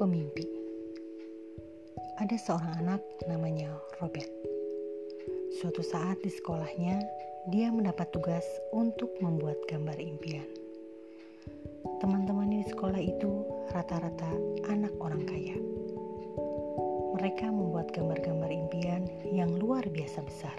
[0.00, 0.48] Pemimpi
[2.16, 3.68] Ada seorang anak namanya
[4.00, 4.32] Robert.
[5.60, 7.04] Suatu saat di sekolahnya,
[7.52, 10.48] dia mendapat tugas untuk membuat gambar impian.
[12.00, 13.44] Teman-temannya di sekolah itu
[13.76, 14.32] rata-rata
[14.72, 15.60] anak orang kaya.
[17.20, 20.56] Mereka membuat gambar-gambar impian yang luar biasa besar,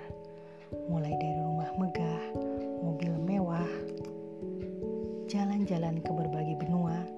[0.86, 2.24] mulai dari rumah megah,
[2.86, 3.74] mobil mewah,
[5.26, 7.10] jalan-jalan ke berbagai benua,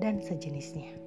[0.00, 1.03] dan sejenisnya.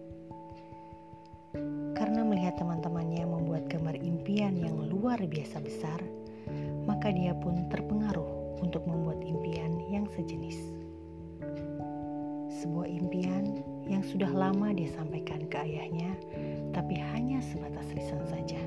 [4.48, 6.00] Impian yang luar biasa besar,
[6.88, 10.56] maka dia pun terpengaruh untuk membuat impian yang sejenis.
[12.64, 13.60] Sebuah impian
[13.92, 16.16] yang sudah lama dia sampaikan ke ayahnya,
[16.72, 18.62] tapi hanya sebatas lisan saja.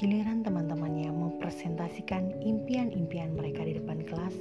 [0.00, 4.32] Giliran teman-temannya mempresentasikan impian-impian mereka di depan kelas,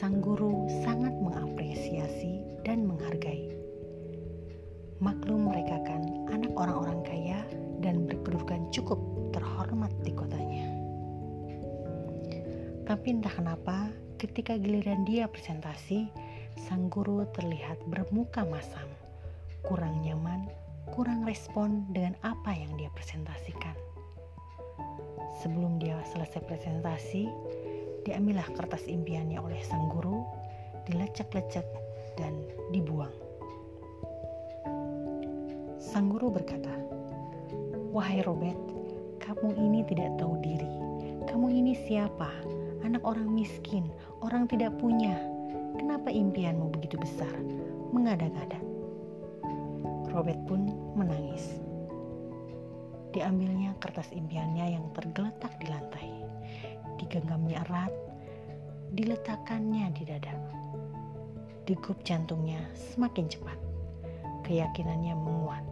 [0.00, 3.52] sang guru sangat mengapresiasi dan menghargai.
[4.96, 6.89] Maklum mereka kan anak orang-orang
[8.70, 8.98] cukup
[9.34, 10.66] terhormat di kotanya.
[12.86, 16.10] Tapi entah kenapa ketika giliran dia presentasi,
[16.58, 18.86] sang guru terlihat bermuka masam,
[19.62, 20.50] kurang nyaman,
[20.90, 23.78] kurang respon dengan apa yang dia presentasikan.
[25.40, 27.30] Sebelum dia selesai presentasi,
[28.04, 30.26] diambillah kertas impiannya oleh sang guru,
[30.90, 31.64] dilecek-lecek
[32.18, 32.34] dan
[32.74, 33.14] dibuang.
[35.80, 36.99] Sang guru berkata,
[37.90, 38.58] "Wahai Robert,
[39.18, 40.70] kamu ini tidak tahu diri.
[41.26, 42.30] Kamu ini siapa?
[42.86, 43.90] Anak orang miskin,
[44.22, 45.18] orang tidak punya.
[45.74, 47.30] Kenapa impianmu begitu besar?
[47.90, 48.58] Mengada-ngada."
[50.10, 51.62] Robert pun menangis.
[53.10, 56.10] Diambilnya kertas impiannya yang tergeletak di lantai.
[56.98, 57.90] Digenggamnya erat,
[58.94, 60.34] diletakkannya di dada.
[61.66, 63.58] Degup jantungnya semakin cepat.
[64.46, 65.62] Keyakinannya menguat,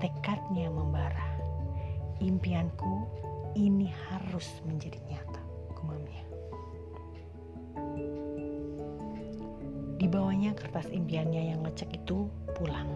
[0.00, 1.35] tekadnya membara.
[2.16, 3.04] Impianku
[3.56, 5.40] ini harus menjadi nyata,
[5.76, 6.24] gumamnya.
[10.00, 12.88] Dibawanya kertas impiannya yang lecek itu pulang.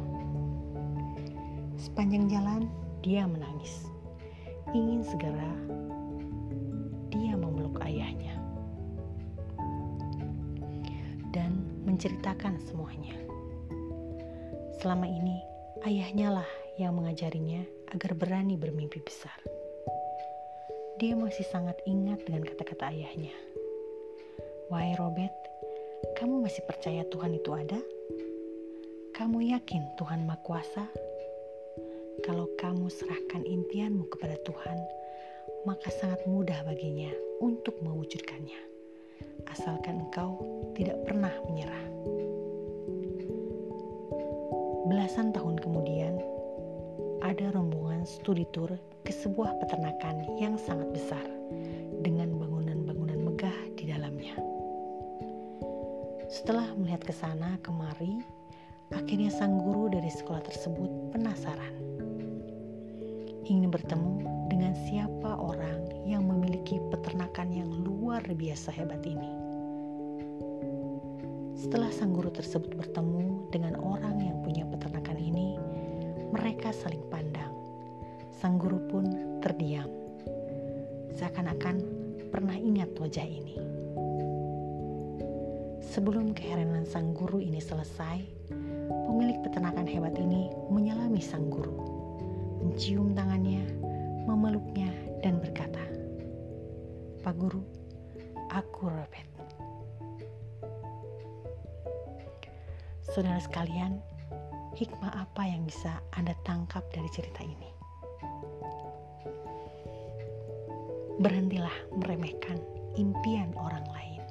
[1.76, 2.62] Sepanjang jalan,
[3.04, 3.88] dia menangis.
[4.72, 5.52] Ingin segera
[7.10, 8.38] dia memeluk ayahnya
[11.34, 13.16] dan menceritakan semuanya.
[14.80, 15.36] Selama ini,
[15.84, 19.36] ayahnya lah yang mengajarinya agar berani bermimpi besar.
[20.98, 23.32] Dia masih sangat ingat dengan kata-kata ayahnya.
[24.72, 25.34] Wahai Robert,
[26.16, 27.80] kamu masih percaya Tuhan itu ada?
[29.12, 30.84] Kamu yakin Tuhan Maha Kuasa?
[32.24, 34.78] Kalau kamu serahkan impianmu kepada Tuhan,
[35.68, 37.12] maka sangat mudah baginya
[37.44, 38.56] untuk mewujudkannya.
[39.52, 40.40] Asalkan engkau
[40.72, 41.84] tidak pernah menyerah.
[44.88, 45.99] Belasan tahun kemudian,
[47.40, 48.68] ada rombongan studi tour
[49.00, 51.24] ke sebuah peternakan yang sangat besar
[52.04, 54.36] dengan bangunan-bangunan megah di dalamnya.
[56.28, 58.20] Setelah melihat ke sana kemari,
[58.92, 61.72] akhirnya sang guru dari sekolah tersebut penasaran
[63.48, 64.20] ingin bertemu
[64.52, 69.32] dengan siapa orang yang memiliki peternakan yang luar biasa hebat ini.
[71.56, 74.89] Setelah sang guru tersebut bertemu dengan orang yang punya peternakan
[76.30, 77.52] mereka saling pandang.
[78.40, 79.04] Sang guru pun
[79.44, 79.90] terdiam,
[81.18, 81.82] seakan-akan
[82.32, 83.58] pernah ingat wajah ini.
[85.90, 88.22] Sebelum keheranan sang guru ini selesai,
[89.10, 91.90] pemilik peternakan hebat ini menyelami sang guru
[92.60, 93.64] mencium tangannya,
[94.28, 94.92] memeluknya,
[95.24, 95.80] dan berkata,
[97.24, 97.64] "Pak Guru,
[98.52, 99.28] aku Robert."
[103.10, 103.98] Saudara sekalian,
[104.78, 107.70] hikmah apa yang bisa Anda tangkap dari cerita ini?
[111.18, 112.56] Berhentilah meremehkan
[112.94, 114.22] impian orang lain,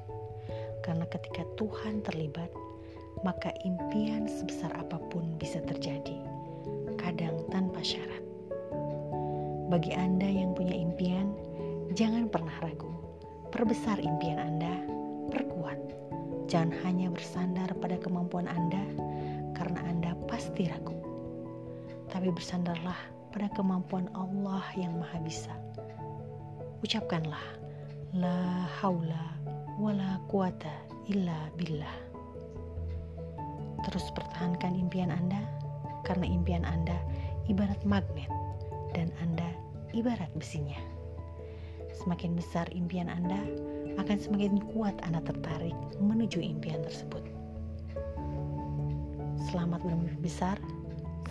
[0.82, 2.50] karena ketika Tuhan terlibat,
[3.20, 6.24] maka impian sebesar apa pun bisa terjadi,
[6.96, 8.24] kadang tanpa syarat.
[9.70, 11.30] Bagi Anda yang punya impian,
[11.94, 12.90] jangan pernah ragu.
[13.54, 14.82] Perbesar impian Anda,
[15.30, 15.78] perkuat.
[16.50, 18.82] Jangan hanya bersandar pada kemampuan Anda,
[19.54, 19.99] karena Anda
[20.40, 20.96] pasti ragu.
[22.08, 22.96] Tapi bersandarlah
[23.28, 25.52] pada kemampuan Allah yang Maha Bisa.
[26.80, 27.60] Ucapkanlah,
[28.16, 29.36] La haula
[29.76, 30.72] wala quwata
[31.12, 31.92] illa billah.
[33.84, 35.44] Terus pertahankan impian Anda,
[36.08, 36.96] karena impian Anda
[37.44, 38.32] ibarat magnet
[38.96, 39.44] dan Anda
[39.92, 40.80] ibarat besinya.
[42.00, 43.44] Semakin besar impian Anda,
[44.00, 47.39] akan semakin kuat Anda tertarik menuju impian tersebut.
[49.40, 50.60] Selamat bermimpi besar,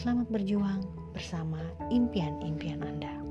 [0.02, 0.82] selamat berjuang
[1.14, 1.62] bersama
[1.94, 3.29] impian-impian Anda.